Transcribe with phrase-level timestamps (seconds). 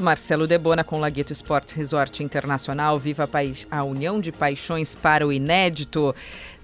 [0.00, 2.96] Marcelo Debona com Lagueto Esportes Resort Internacional.
[3.00, 3.28] Viva
[3.68, 6.14] a União de Paixões para o Inédito.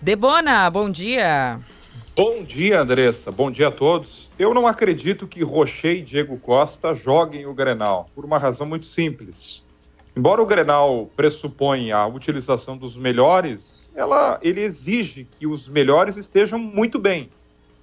[0.00, 1.58] Debona, bom dia.
[2.14, 3.32] Bom dia, Andressa.
[3.32, 4.30] Bom dia a todos.
[4.38, 8.86] Eu não acredito que Rocher e Diego Costa joguem o Grenal, por uma razão muito
[8.86, 9.66] simples.
[10.14, 16.60] Embora o Grenal pressuponha a utilização dos melhores, ela, ele exige que os melhores estejam
[16.60, 17.28] muito bem.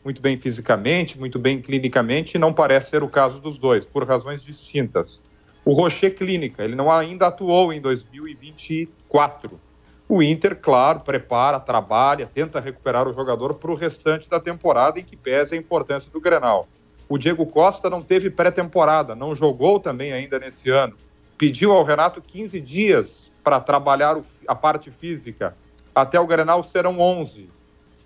[0.02, 4.08] Muito bem fisicamente, muito bem clinicamente, e não parece ser o caso dos dois, por
[4.08, 5.22] razões distintas.
[5.64, 9.60] O Rocher Clínica, ele não ainda atuou em 2024.
[10.10, 15.04] O Inter, claro, prepara, trabalha, tenta recuperar o jogador para o restante da temporada em
[15.04, 16.68] que pese a importância do Grenal.
[17.08, 20.96] O Diego Costa não teve pré-temporada, não jogou também ainda nesse ano.
[21.38, 25.56] Pediu ao Renato 15 dias para trabalhar a parte física.
[25.94, 27.50] Até o Grenal serão 11.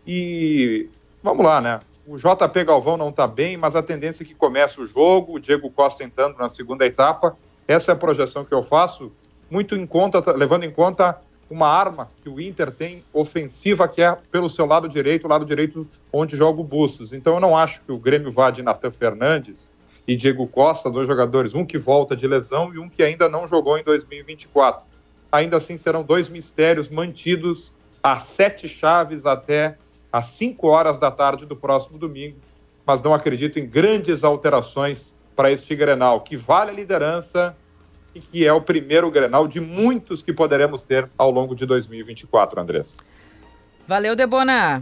[0.06, 0.90] E
[1.24, 1.80] vamos lá, né?
[2.08, 5.40] O JP Galvão não está bem, mas a tendência é que comece o jogo, o
[5.40, 7.36] Diego Costa entrando na segunda etapa.
[7.68, 9.12] Essa é a projeção que eu faço,
[9.50, 14.16] muito em conta, levando em conta uma arma que o Inter tem ofensiva, que é
[14.32, 17.12] pelo seu lado direito, o lado direito onde joga o Bustos.
[17.12, 19.72] Então eu não acho que o Grêmio vá de Natan Fernandes
[20.08, 23.48] e Diego Costa, dois jogadores, um que volta de lesão e um que ainda não
[23.48, 24.86] jogou em 2024.
[25.32, 29.78] Ainda assim serão dois mistérios mantidos a sete chaves até
[30.16, 32.38] às 5 horas da tarde do próximo domingo,
[32.86, 37.54] mas não acredito em grandes alterações para este Grenal, que vale a liderança
[38.14, 42.62] e que é o primeiro Grenal de muitos que poderemos ter ao longo de 2024,
[42.62, 42.96] Andressa.
[43.86, 44.82] Valeu, Debona.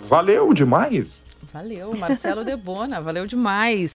[0.00, 1.22] Valeu demais.
[1.52, 3.86] Valeu, Marcelo Debona, valeu demais.